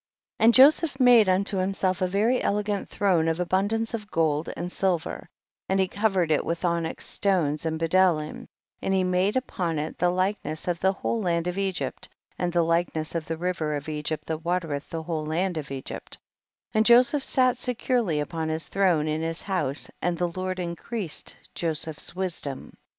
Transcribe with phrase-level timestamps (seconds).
[0.39, 0.47] 41.
[0.47, 4.49] And Joseph made mito him self a very elegant throne of abun dance of gold
[4.57, 5.29] and silver,
[5.69, 8.47] and he covered it with onyx stones and bdclhum,
[8.81, 12.09] and he made upon it the likeness of the whole land of Egypt,
[12.39, 16.17] and the likeness of the river of Egypt that watereth the whole land of Egypt;
[16.73, 22.15] and Joseph sat securely upon his throne in his house and the Lord increased Joseph's
[22.15, 22.75] wisdom.